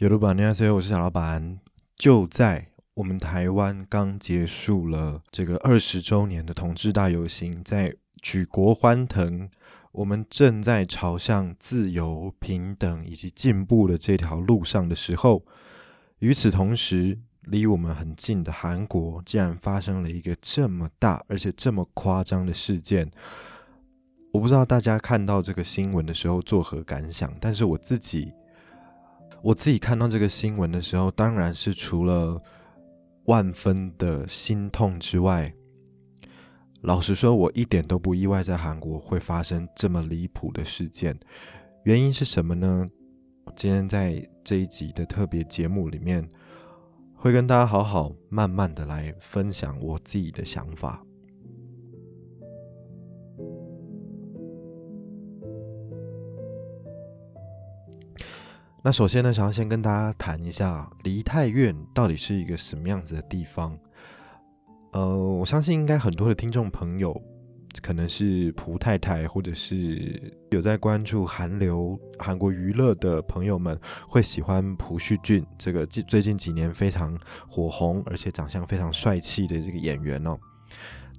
[0.00, 1.60] 有老板，你好，我是小老板。
[1.94, 9.50] 就在我们台湾刚结束了这个二十周年的同志大游行，在举国欢腾，
[9.92, 15.44] 我们正在朝向自由、平等以及进步的这条路上的时候，
[16.20, 23.10] 与此同时，离我们很近的韩国竟然发生了一个这么大而且这么夸张的事件。
[24.32, 28.32] 我不知道大家看到这个新闻的时候作何感想，但是我自己。
[29.42, 32.40] 我自己看到这个新闻的时候，当然是除了
[33.24, 35.52] 万分的心痛之外，
[36.82, 41.18] 老实说，我一点都不意外在韩国会发生这么离谱的事件。
[41.84, 42.86] 原因是什么呢？
[43.56, 46.28] 今天在这一集的特别节目里面，
[47.14, 51.02] 会跟大家好好慢慢的来分享我自己的想法。
[58.82, 63.78] 那首先呢，想要先跟大家谈一下梨泰院到底是一个什么样子的地方。
[64.92, 67.14] 呃，我相信应该很多的听众朋友，
[67.82, 77.14] 可能是蒲太太，或者是有在关注韩流、韩国娱乐的朋友们，会喜欢朴叙俊这个最最近几年非常
[77.50, 80.38] 火红，而且长相非常帅气的这个演员哦。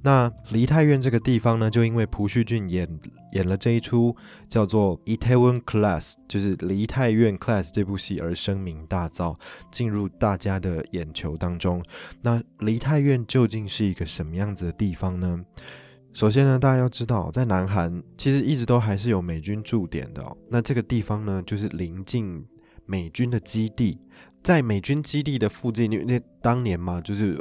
[0.04, 2.90] 那梨泰院这个地方呢，就因为朴叙俊演
[3.34, 4.16] 演了这一出
[4.50, 9.38] 叫做《Itaewon Class》，就是《梨泰院 Class》这部戏而声名大噪，
[9.72, 11.84] 进入大家的眼球当中。
[12.24, 15.40] 那梨泰院究竟是一个什么样子的地方呢？
[16.14, 20.26] 首先呢，大家要知道，在南韩其实一直都还是有美军驻点的。
[20.50, 22.44] 那这个地方呢，就是临近
[22.88, 24.00] 美军的基地，
[24.42, 27.40] 在美军基地的附近，因为当年嘛，就是。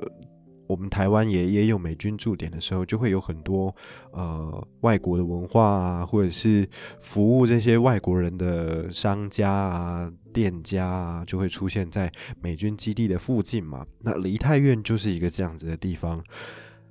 [0.71, 3.75] 我们台湾也也有美军驻点的时候，就会有很多
[4.13, 6.65] 呃外国的文化啊，或者是
[7.01, 12.09] 服务这些外国人的商家啊、店家啊，就会出现在
[12.41, 13.85] 美军基地的附近嘛。
[13.99, 16.23] 那梨泰院就是一个这样子的地方。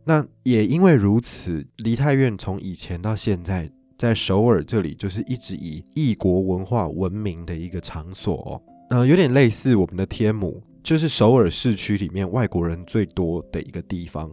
[0.03, 8.61] 那也因为如此，梨泰院从以前到现在，在首尔这里就是一直以异国文化闻名的一个场所。
[8.89, 10.61] 呃，有点类似我们的天母。
[10.83, 14.31] 就是首尔市区里面外国人最多的一个地方，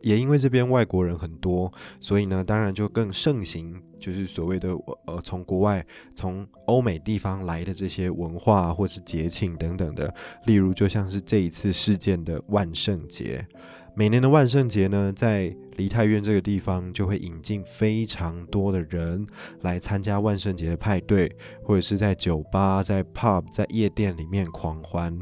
[0.00, 4.70] 也因为这边外国人很多，所以呢，当然就更盛行，就是所谓的
[5.06, 10.12] 呃，从国外、从欧美地方来的这些文化或是节庆等等的。
[10.46, 13.46] 例如，就像是这一次事件的万圣节，
[13.94, 19.26] 每年的万圣节呢，在梨泰院这个地方就会引进非常多的人
[19.60, 21.30] 来参加万圣节的派对，
[21.62, 25.16] 或者是在酒吧、在 pub、在夜店里面狂欢。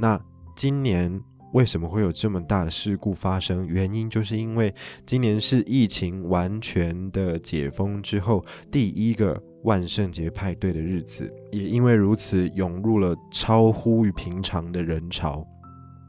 [0.00, 0.20] 那
[0.54, 1.20] 今年
[1.54, 3.66] 为什么会有这么大的事故发生？
[3.66, 4.74] 原因就是因为
[5.06, 15.46] 今年是疫情完全的解封之后第一个万圣节派对的日子，也因为如此涌入了超乎于平常的人潮。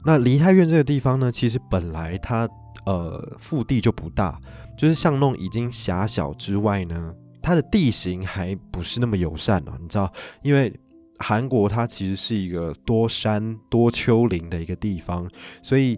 [0.06, 2.48] 那梨泰院这个地方呢，其实本来它
[2.86, 4.40] 呃腹地就不大，
[4.78, 10.12] 就是巷弄已经狭小之外呢，它的地形还不是那么友善哦，你知道，
[10.42, 10.74] 因为。
[11.20, 15.30] 韩国它其实是一个多山多丘陵的一个地方，
[15.62, 15.98] 所以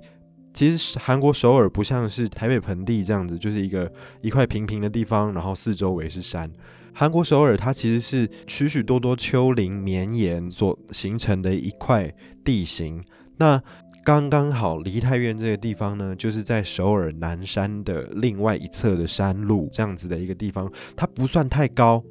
[0.53, 3.89] 其实韩国首尔不像是台北盆地这样子，就是一个
[4.21, 6.51] 一块平平的地方，然后四周围是山。
[6.93, 13.01] 韩国首尔它其实是许许多多丘陵绵延所形成的一块地形。
[13.37, 13.61] 那
[14.03, 22.03] 刚刚好梨泰院这个地方呢，就是在首尔南山的另外一侧的山路这样子的一个地方，它不算太高，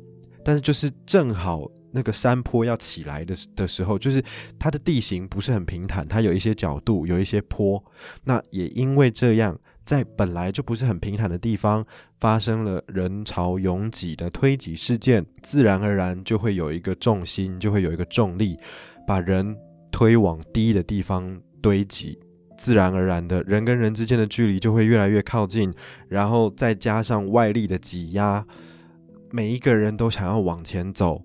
[0.45, 1.69] 但是就是正好。
[1.93, 4.23] 那个山坡要起来的的时候，就是
[4.59, 7.83] 它的地形不是很平坦，它有一些角度，有一些坡。
[8.25, 11.85] 那也因为这样，在本来就不是很平坦的地方，
[12.21, 18.59] 发生了人潮拥挤的推挤事件，自然而然就会有一个重心，就会有一个重力，
[19.07, 19.57] 把人
[19.91, 22.19] 推往低的地方堆积，
[22.57, 25.73] 自然而然的人跟人之间的距离就会越来越靠近，
[26.09, 28.47] 然后再加上外力的挤压，
[29.33, 31.25] 每一个人都想要往前走。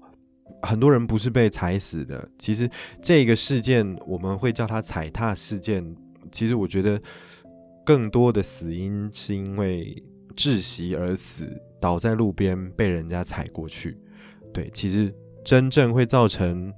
[0.61, 2.69] 很多人不是被踩死的，其实
[3.01, 5.95] 这个事件我们会叫它踩踏事件。
[6.31, 6.99] 其实我觉得
[7.85, 10.03] 更多的死因是因为
[10.35, 11.45] 窒息而死，
[11.79, 13.97] 倒在路边被人家踩过去。
[14.53, 15.13] 对，其实
[15.43, 16.73] 真正会造成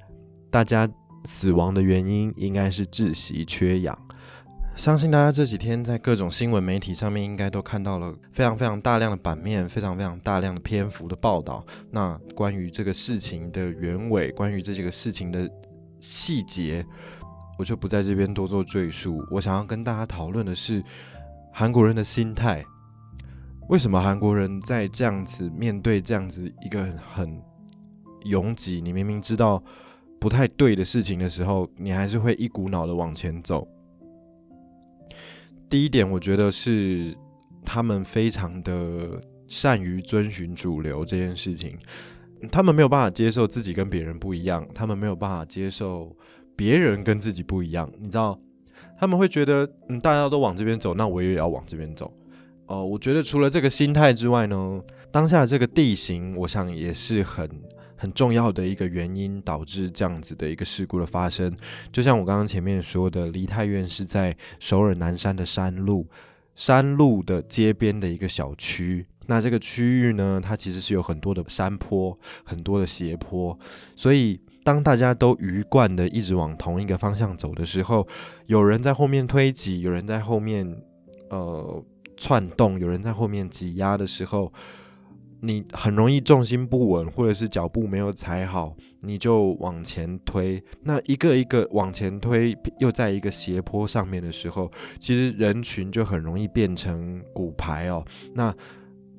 [0.52, 0.88] 大家
[1.26, 4.07] 死亡的原因应该是窒息、缺氧。
[4.78, 11.66] 相信大家这几天在各种新闻媒体上面应该都看到了非常非常大量的版面，非常非常大量的篇幅的报道。
[11.90, 15.50] 那关于这个事情的原委，关于这几个事情的
[16.00, 16.86] 细节，
[17.58, 19.20] 我就不在这边多做赘述。
[19.32, 20.84] 我想要跟大家讨论的是
[21.52, 22.64] 韩国人的心态。
[23.70, 27.42] 为什么韩国人在这样子面对这样子一个很
[28.26, 29.62] 拥挤，你明明知道
[30.20, 33.68] 不太对的事情的时候，你还是会一股脑的往前走。
[35.70, 37.16] 第一点，我觉得是
[37.66, 41.78] 他们非常的善于遵循主流这件事情，
[42.52, 46.16] 他们没有办法接受自己跟别人不一样，他们没有办法接受
[46.56, 47.92] 别人跟自己不一样。
[48.00, 48.40] 你知道，
[48.98, 52.14] 他们会觉得，嗯，大家都往这边走，那我也要往这边走。
[52.68, 54.82] 哦，我觉得除了这个心态之外呢，
[55.12, 57.50] 当下的这个地形，我想也是很。
[57.98, 61.52] 很重要的一个原因导致这样子的一个事故的发生，
[61.92, 66.08] 就像我刚刚前面说的，梨泰院是在首尔南山的山路，
[66.56, 69.08] 山路的街边的一个小区。
[69.26, 73.58] 那这个区域呢，它其实是有很多的山坡，很多的斜坡，
[73.96, 78.08] 所以当大家都鱼贯的一直往同一个方向走的时候，
[78.46, 80.82] 有人在后面推挤，有人在后面
[81.30, 81.84] 呃
[82.16, 84.54] 窜动，有人在后面挤压的时候。
[85.42, 90.64] 你很容易重心不稳，或者是脚步没有踩好，你就往前推。
[90.82, 98.04] 那一个一个往前推，又在一个斜坡上面的时候，其实人群就很容易变成骨牌哦。
[98.34, 98.54] 那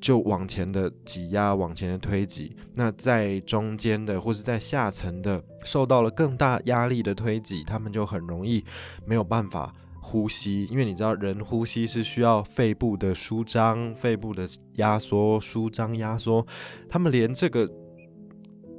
[0.01, 2.55] 就往前的挤压，往前的推挤。
[2.73, 8.63] 那在中间的或是在下层的，受到了更大压力的推挤，他们就很容易
[9.05, 9.73] 没有办法。
[10.09, 16.43] 呼吸，因为你知道，人呼吸是需要肺部的舒张、肺部的压缩、舒张、压缩。
[16.89, 17.69] 他们连这个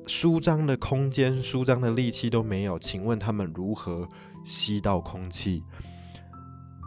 [0.08, 4.08] 舒张的空间、舒张的力气都没有，请问他们如何
[4.44, 5.62] 吸到空气？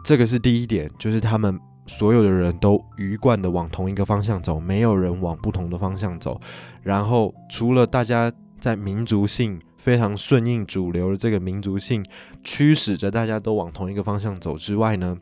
[0.04, 6.38] 这个是第一点，就是他们所有的人都鱼贯的往同一个方向走，没有人往不同的方向走。
[6.82, 8.30] 然后，除了大家。
[8.60, 12.04] 在民族性非常顺应主流的这个民族性
[12.42, 15.18] 驱使着大家都往同一个方向走之外呢，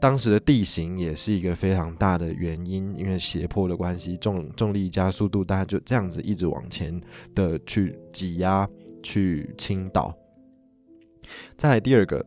[0.00, 7.00] 当时的地形也是一个非常大的原因，因为斜坡的关系，重重力加速度，大家就这样子一直往前
[7.34, 8.68] 的去挤压、
[9.02, 10.14] 去倾倒。
[11.56, 12.24] 再来第二个，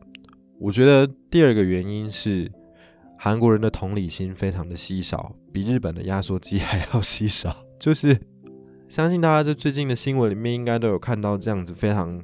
[0.58, 2.50] 我觉得第二个原因是
[3.16, 8.18] 韩国人的同理心非常的稀少，比日本的压缩机还要稀少， 就是。
[8.88, 12.20] 相信大家在最近的新闻里面应该都有看到这样子非常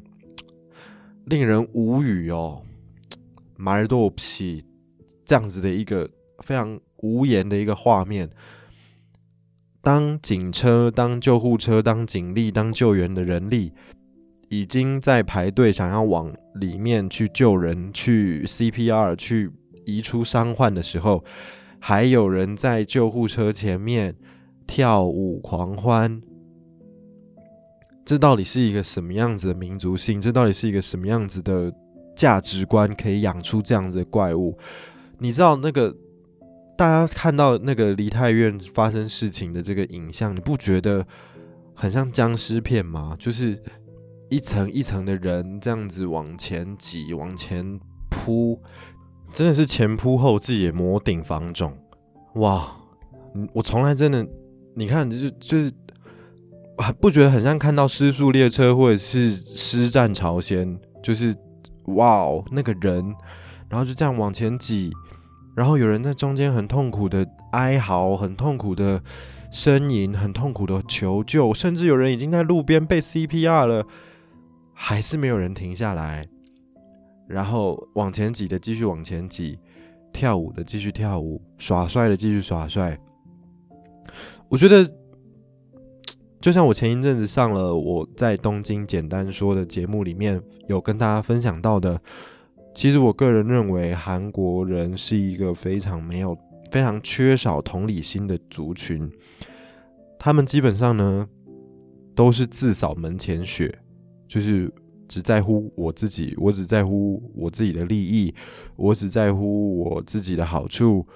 [1.26, 2.62] 令人无语哦，
[3.56, 4.64] 马尔多皮
[5.26, 6.08] 这样子的一个
[6.40, 8.30] 非常无言的一个画面。
[9.82, 13.70] 当警车、当救护车、当警力、当救援的人力
[14.48, 19.50] 已经在排队，想要往里面去救人、去 CPR、去
[19.84, 21.22] 移出伤患的时候，
[21.78, 24.16] 还有人在救护车前面
[24.66, 26.22] 跳舞狂欢。
[28.04, 30.20] 这到底是一个什么样子的民族性？
[30.20, 31.72] 这到底是一个什么样子的
[32.14, 32.94] 价值观？
[32.94, 34.58] 可以养出这样子的怪物？
[35.18, 35.96] 你知道那个
[36.76, 41.06] 大家看到那个梨泰院发生事情的这个影像，你不觉得
[41.74, 43.16] 很像僵尸片吗？
[43.18, 43.58] 就是
[44.28, 47.80] 一层一层的人这样子往前挤、往前
[48.10, 48.60] 扑，
[49.32, 51.72] 真的是前仆后继，也摩顶防踵。
[52.34, 52.76] 哇！
[53.54, 54.26] 我从来真的，
[54.74, 55.72] 你看，就就是。
[57.00, 61.34] 不觉得很像看到失速列车或者是失战朝鲜，就是
[61.86, 63.14] 哇哦那个人，
[63.68, 64.90] 然后就这样往前挤，
[65.54, 69.00] 然后有人在中间很痛苦的哀嚎，很痛苦的
[69.52, 73.86] 呻吟，很痛苦的求救，甚至有人已经在路边被 CPR 了，
[74.72, 76.26] 还是没有人停下来，
[77.28, 79.58] 然后往前挤的继续往前挤，
[80.12, 82.98] 跳舞的继续跳舞，耍帅的继续耍帅，
[84.48, 84.90] 我觉得。
[86.44, 91.98] 就像我前一阵子上了我在东京简单说的节目里面有跟大家分享到的，
[92.74, 96.36] 其实我个人认为韩国人是一个非常没有、
[96.70, 99.10] 非常缺少同理心的族群。
[100.18, 101.26] 他们基本上呢
[102.14, 103.78] 都是自扫门前雪，
[104.28, 104.70] 就是
[105.08, 108.34] 只在乎我自己，我只在乎我自己的利益，
[108.76, 111.06] 我只在乎我自己的好处，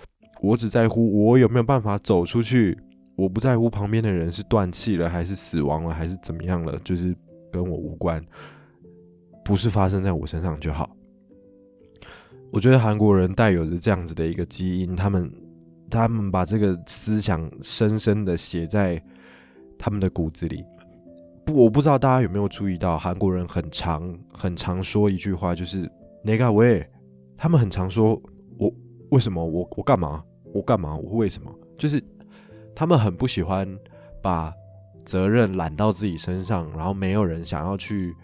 [0.40, 2.78] 我只在乎我有没有办法走出去。
[3.19, 7.13] 我不在乎旁边的人是断气了，还是死亡了，还是怎么样了，就是
[7.51, 8.25] 跟我无关，
[9.45, 10.89] 不是发生在我身上就好。
[12.53, 15.29] 我觉得韩国人带有着这样子的一个基因，他们
[15.91, 19.03] 他们把这个思想深深的写在
[19.77, 20.65] 他们的骨子里。
[21.45, 25.91] 不，我不知道大家有没有注意到，韩国人很常很常说一句话，就是
[26.23, 26.89] 哪个喂？
[27.37, 28.15] 他们很常说，
[28.61, 28.73] 我
[29.11, 29.45] 为什么？
[29.45, 30.23] 我我干嘛？
[30.55, 30.97] 我干嘛？
[30.97, 31.53] 我为什么？
[31.77, 32.01] 就是。
[32.78, 33.68] 他们很不喜欢
[34.23, 34.54] 把
[35.04, 38.14] 责任揽到自己身上，然后没有人想要去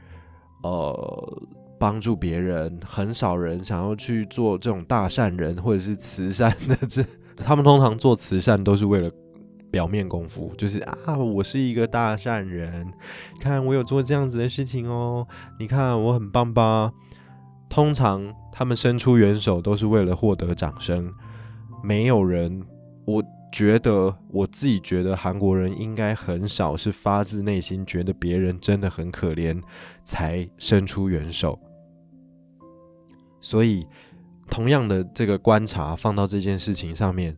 [0.62, 1.42] 呃
[1.76, 6.76] 帮助别人，很少人想要去做这种大善人或者是慈善的。
[6.88, 7.04] 这
[7.44, 9.10] 他们通常做慈善都是为了
[9.72, 12.86] 表面功夫，就是啊，我是一个大善人，
[13.40, 15.26] 看我有做这样子的事情哦，
[15.58, 16.92] 你看我很棒吧？
[17.68, 21.12] 通常他们伸出援手都是为了获得掌声，
[21.82, 22.62] 没有人，
[23.04, 23.20] 我
[23.54, 29.62] 觉得我自己觉得韩国人应该很少是发自内心觉得别人真的很可怜
[30.04, 31.56] 才伸出援手，
[33.40, 33.86] 所以
[34.50, 37.36] 同样的这个观察放到这件事情上面，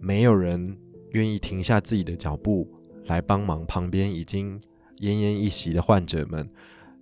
[0.00, 0.76] 没有人
[1.12, 2.68] 愿意停下自己的脚步
[3.04, 4.60] 来帮忙旁边已经
[4.98, 6.50] 奄奄一息的患者们，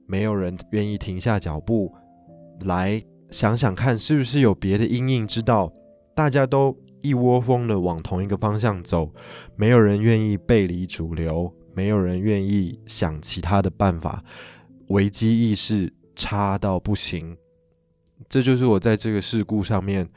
[0.05, 1.95] 没有人愿意停下脚步。
[2.67, 5.73] 来想想看，是不是有别的因应之道？
[6.15, 9.13] 大家都一窝蜂的往同一个方向走，
[9.57, 14.25] 没有人愿意背离主流，没有人愿意想其他的办法。
[14.89, 17.37] 危机意识差到不行，
[18.27, 20.09] 这就是我在这个事故上面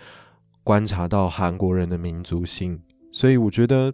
[0.64, 2.80] 观察到韩国人的民族性。
[3.12, 3.94] 所以我觉得，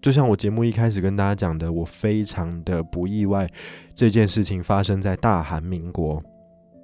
[0.00, 3.48] 就像我节目一开始跟大家讲的，我非常的不意外
[3.94, 6.20] 这件事情发生在大韩民国。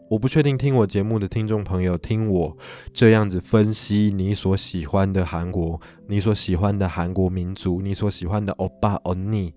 [0.09, 2.57] 我不确定听我节目的听众朋友听我
[2.95, 9.53] 这样子分析你所喜欢的韩国，你所喜欢的韩国民族，你所喜欢的欧巴欧尼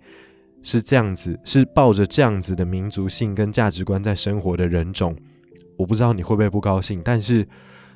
[0.62, 5.16] 是这样子，是抱着这样子的民族性跟价值观在生活的人种。
[5.78, 7.48] 我不知道你会不会不高兴，但是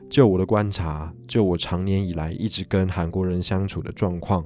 [0.09, 4.45] 就我的观察，就我长年以来一直跟韩国人相处的状况，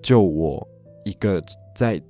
[0.00, 0.64] 就我
[1.04, 1.42] 一个
[1.74, 2.00] 在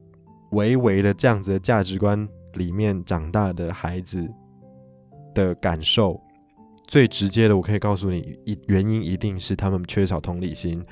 [0.51, 4.29] 维维的这样子的价值观里面长大的孩子。
[5.35, 6.21] 的感受
[6.87, 10.85] 最直接的，我可以告诉你，一原因一定是他们缺少同理心，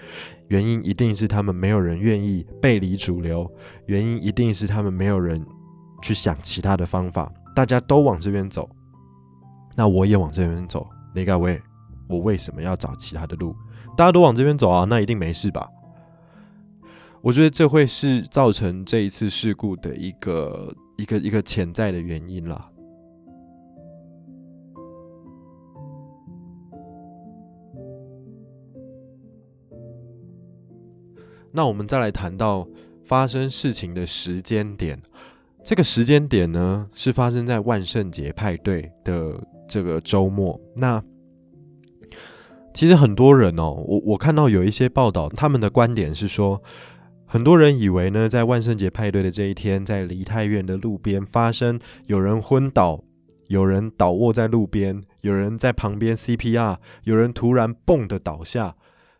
[0.48, 3.50] 原因一定是他们没有人愿意背离主流，
[3.86, 5.44] 原因一定是他们没有人
[6.02, 8.68] 去想其他的方法，大家都往这边走，
[9.76, 11.60] 那我也往这边走，哪个位？
[12.08, 13.54] 我为什么要找其他的路？
[13.96, 15.68] 大家都往这边走啊，那一定没事吧？
[17.20, 22.68] 我觉得这会是造成这一次事故的一个一个一个潜在的原因啦。
[31.52, 32.66] 那我们再来谈到
[33.04, 35.00] 发生事情的时间点，
[35.62, 40.58] 这个时间点呢是发生在万圣节派对的这个周末。
[40.74, 41.02] 那
[42.72, 46.62] 其实很多人哦，我我看到有一些报道，他们的观点是说，
[47.26, 53.04] 很多人以为呢，在万圣节派对的这一天，在梨泰院的路边发生有人昏倒，
[53.48, 58.74] 有人倒卧在路边，有人在旁边 CPR，有人突然蹦的倒下，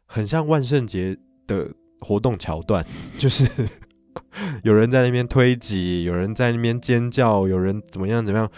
[0.07, 1.73] 很像万圣节的。
[2.03, 2.85] 活动桥段
[3.17, 3.49] 就是
[4.63, 8.51] 有人在那边推挤，有人在那边尖叫，有人怎么样怎么样，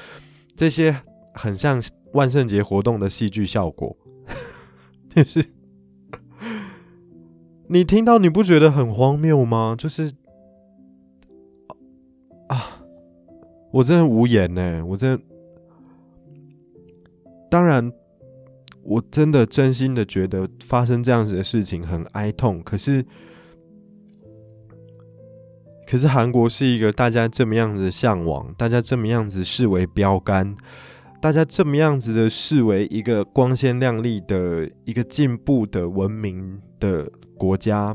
[0.56, 0.96] 这些
[1.32, 1.80] 很像
[2.12, 3.96] 万圣节活动的戏剧效果。
[5.14, 5.44] 就是
[7.68, 9.76] 你听到你不觉得很荒谬吗？
[9.78, 10.12] 就是
[12.48, 12.82] 啊，
[13.70, 15.20] 我真的无言呢，我真
[17.48, 17.92] 当然
[18.82, 23.04] 我真的真心的觉得发生这样子的事情很哀痛，可是。
[25.86, 30.56] 可是韩国是一个大家这么样子的向往，大家这么样子视为标杆，
[31.20, 37.94] 大家这么样子的视为一个光鲜亮丽的一个进步的文明的国家。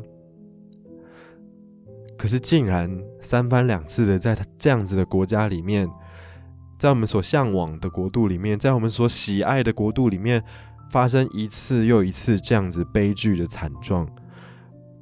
[2.16, 5.90] 可是竟然三番两次的在这样子的国家里面，
[6.78, 10.44] 在我们所向往的国度里面，在我们所喜爱的国度里面，
[10.92, 14.08] 发生一次又一次这样子悲剧的惨状。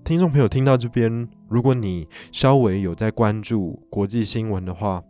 [0.06, 1.27] 听众朋友听到这边。
[1.50, 5.01] 如果你稍微有在关注国际新闻的话，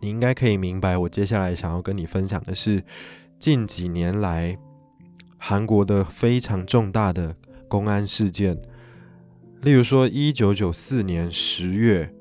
[0.00, 2.82] 你应该可以明白，我接下来想要跟你分享的是
[3.38, 4.56] 近几年来
[5.38, 7.34] 韩国的非常重大的
[7.68, 8.56] 公安事件。
[9.62, 12.14] 例如说，一九九四年十月，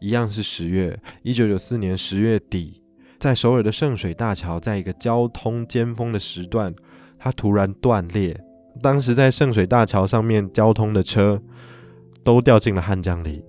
[0.00, 2.82] 一样是十月，一九九四年十月底，
[3.18, 6.74] 在首尔的圣水大桥，在一个交通尖峰的时段，
[7.18, 8.38] 它突然断裂。
[8.82, 11.40] 当时在圣水大桥上面交通的车。
[12.30, 13.44] 都掉进了汉江里。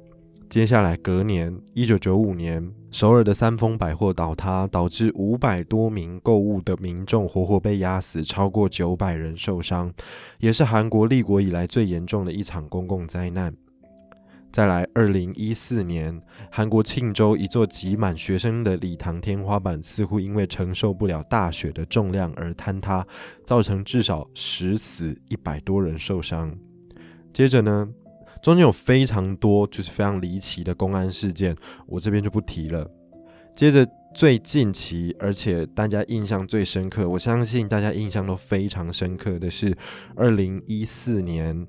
[0.50, 9.94] 接下来隔年，一九九五年，首尔的三丰百货倒塌，导致五百多名购物的民众活活被压死，超过九百人受伤，
[10.40, 13.54] 也是韩国立国以来最严重的一场公共灾难。
[14.52, 16.20] 再来，二零一四年，
[16.50, 23.06] 韩国庆州一座挤满学生的礼堂天花板，似乎因为承受不了大雪的重量而坍塌，
[23.46, 26.52] 造成至少十死一百多人受伤。
[27.32, 27.88] 接着呢？
[28.42, 31.56] 中间有非常多就是非常离奇的公安事件，
[31.86, 32.90] 我这边就不提了。
[33.56, 39.78] 接着最近期，而且大家印象最深刻，我相信大家印象都非常深刻的是，
[40.16, 41.68] 二零一四年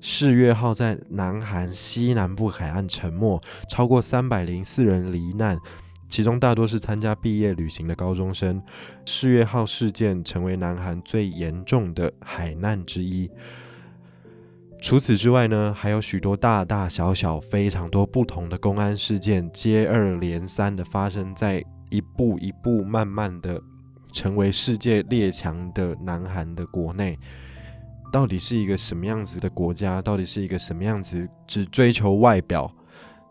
[0.00, 5.58] 世越号在南韩西南部海岸沉没，超过三百零四人罹难，
[6.08, 8.62] 其中大多是参加毕业旅行的高中生。
[9.04, 13.30] 世越号事件成为南韩最严重的海难之一。
[14.82, 23.62] 除此之外呢，还有许多大大小小、非常多不同的公安事件接二连三的发生在一步一步慢慢的
[24.12, 27.16] 成为世界列强的南韩的国内。
[28.12, 30.02] 到底是一个什么样子的国家？
[30.02, 32.70] 到底是一个什么样子只追求外表、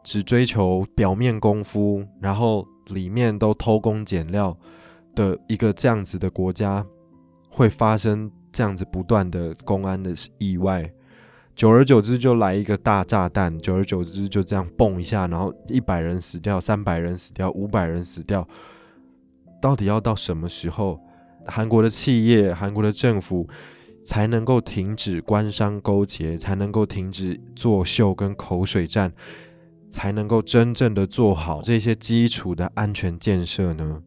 [0.04, 4.58] 只追求表面功夫，然后里面都偷工减料
[5.14, 6.84] 的一个这样子的国家，
[7.50, 10.90] 会发生这样子不断的公安的意外？
[11.62, 18.48] 久而久之就来一个大炸弹，久而久之就这样蹦一下，然后一百人死掉，三百人死掉，五百人死掉。
[19.62, 21.00] 到底要到什么时候，
[21.46, 23.48] 韩国的企业、韩国的政府？
[24.04, 29.14] 才能够停止官商勾结，才能够停止作秀跟口水战，
[29.92, 34.02] 才能够真正的做好这些基础的安全建设呢？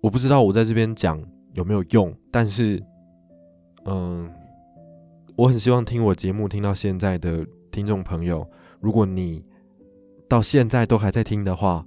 [0.00, 1.22] 我不知道我在这边讲
[1.52, 2.82] 有没有用，但是，
[3.84, 4.26] 嗯，
[5.36, 8.50] 我很希望听我节目听到现在的听众朋友，
[8.80, 9.44] 如果你
[10.26, 11.86] 到现在都还在听的话，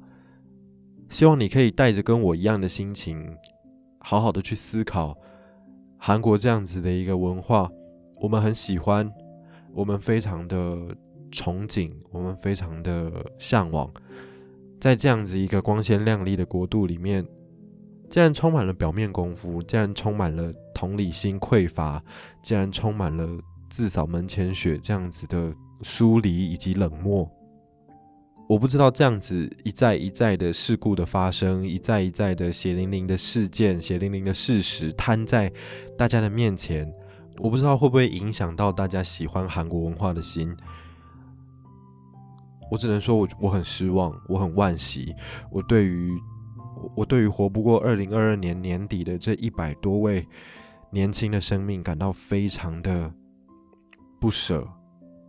[1.09, 3.35] 希望你可以带着跟我一样的心情，
[3.97, 5.17] 好好的去思考。
[5.97, 7.67] 韩国这样子的一个文化，
[8.21, 9.11] 我们很喜欢，
[9.73, 10.77] 我们非常的
[11.31, 13.91] 憧憬，我们非常的向往。
[14.79, 17.25] 在这样子一个光鲜亮丽的国度里面，
[18.09, 22.03] 竟然充满了表面功夫，竟然充满了同理心匮乏，
[22.41, 23.27] 竟然充满了
[23.69, 27.29] 自扫门前雪这样子的疏离以及冷漠。
[28.47, 35.53] 我不知道这样子一再一再的事故的发生，一再一再的血淋淋的事件、血淋淋的事实摊在
[35.95, 36.91] 大家的面前，
[37.37, 40.51] 我不知道会不会影响到大家喜欢韩国文化的心。
[42.71, 45.13] 我只能说，我我很失望，我很惋惜。
[45.51, 46.11] 我对于
[46.95, 50.27] 我对于活不过二零二二年年底的这一百多位
[50.91, 53.13] 年轻的生命感到非常的
[54.19, 54.67] 不舍，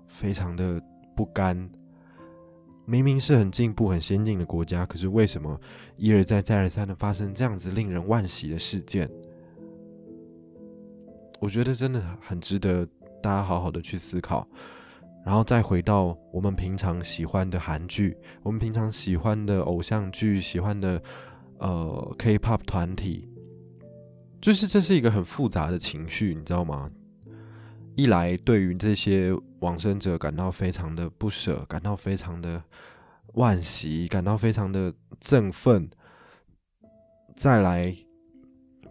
[0.06, 0.80] 非常的
[1.16, 1.70] 不甘。
[2.86, 5.60] 明明是很进步、很先进的国家，可是为什么
[5.96, 9.08] 一而再、再而三的发生这样子令人惋惜的事件？
[11.38, 12.84] 我觉得真的很值得
[13.22, 14.46] 大家好好的去思考，
[15.24, 21.00] 然后再回到我们平常喜欢的韩剧，我们平常喜欢的偶像剧、喜欢的
[21.60, 23.28] 呃 K-pop 团体，
[24.40, 26.90] 就是这是一个很复杂的情绪，你知道吗？
[27.94, 29.32] 一来对于这些。
[29.60, 32.64] 往生者感到非常的不舍，感到非常的
[33.34, 35.90] 惋惜，感到非常的振奋。
[37.36, 37.94] 再来，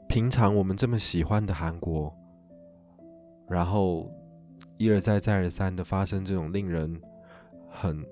[0.07, 2.15] 平常我们这么喜欢的韩国，
[3.49, 4.07] 然后
[4.77, 7.01] 一而再、再而三的发生这种令人
[7.67, 8.05] 很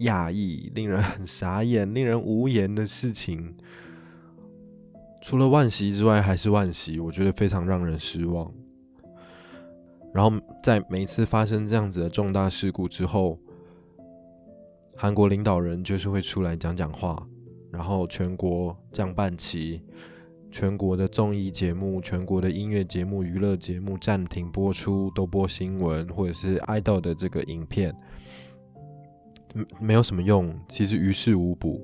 [0.00, 3.54] 讶异、令人很傻眼、令人无言的事情，
[5.22, 6.98] 除了万喜之外，还是万喜。
[7.00, 8.52] 我觉得非常让人失望。
[10.12, 13.38] 然后在每次发生这样子的重大事故之后，
[14.96, 17.26] 韩国领导人就是会出来讲讲话，
[17.70, 19.82] 然后全国降半旗，
[20.50, 27.94] 全国的综艺节目、全国的音乐节目、娱乐节目暂停播出，都播新闻或者是爱豆的这个影片，
[29.54, 31.80] 没没有什么用，其实于事无补，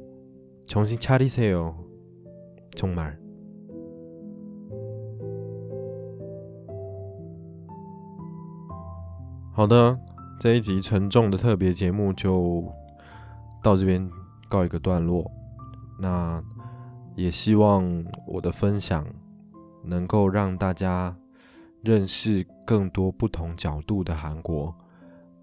[0.66, 1.74] 重新掐 a 塞哦，
[2.76, 3.16] 充满。
[9.54, 9.98] 好的，
[10.40, 12.64] 这一集沉重的特别节目就
[13.62, 14.10] 到这边
[14.48, 15.30] 告一个段落。
[16.00, 16.42] 那
[17.14, 19.06] 也希望我的分享
[19.84, 21.14] 能够让大家
[21.82, 24.74] 认识更多不同角度的韩国，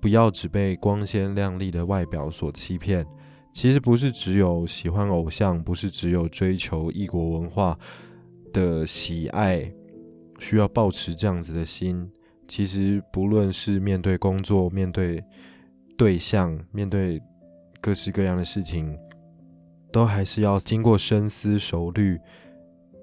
[0.02, 3.06] 不要只被光鲜亮丽的外表所欺骗。
[3.52, 7.78] 其实不是只有喜欢偶像，不是只有追求异国文化
[8.54, 9.72] 的喜爱，
[10.38, 12.10] 需要保持这样子的心。
[12.48, 15.24] 其实，不论是面对工作、面对
[15.98, 17.22] 对象、面对
[17.82, 18.98] 各式各样的事情，
[19.92, 22.20] 都还是要经过深思熟虑、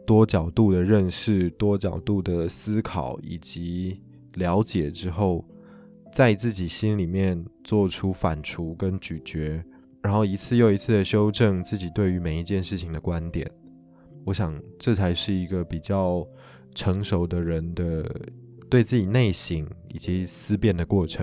[0.06, 4.00] 多角度的认识、多角度的思考以及
[4.34, 5.44] 了解之后，
[6.16, 9.62] 在自己心里面做出反刍跟咀嚼，
[10.00, 13.46] 然后一次又一次的修正自己对于每一件事情的观点。
[14.24, 16.26] 我想，这才是一个比较
[16.74, 18.10] 成熟的人的。
[18.70, 21.22] 对自己内省以及思辨的过程，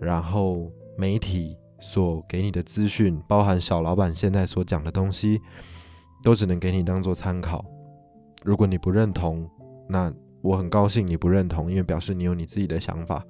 [0.00, 5.40] 然后媒体所给你的资讯，包含小老板现在所讲的东西，
[6.24, 7.64] 都只能给你当做参考。
[8.42, 9.48] 如果你不认同，
[9.88, 13.24] 那我很高兴你不认同，因为表示你有你自己的想法。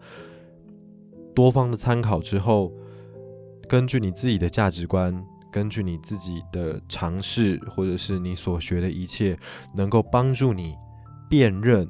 [1.35, 2.73] 多方的参考之后，
[3.69, 9.37] 根据你自己的价值观，根据你自己的尝试，或者是你所学的一切，
[9.75, 10.77] 能够帮助你
[11.29, 11.89] 辨认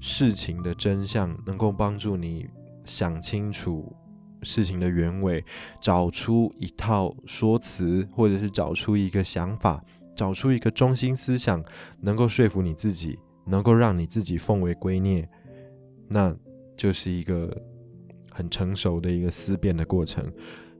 [0.00, 2.48] 事情的真相，能够帮助你
[2.84, 3.94] 想清楚
[4.42, 5.44] 事情的原委，
[5.80, 9.82] 找出一套说辞，或者是找出一个想法，
[10.16, 11.62] 找出一个中心思想，
[12.00, 15.26] 能够说服你自己，能够让你自己奉为圭臬，
[16.08, 16.34] 那
[16.76, 17.56] 就是一个。
[18.30, 20.32] 很成熟的一个思辨的过程，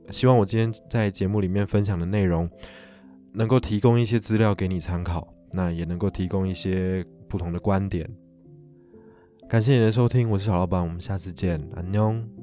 [0.09, 2.49] 希望我今天在节目里面分享的内容，
[3.33, 8.09] 能够提供一些资料给你参考，那也能够提供一些不同的观点。
[9.49, 12.40] 感谢你的收听，我是小老板，我们下次见，安妞。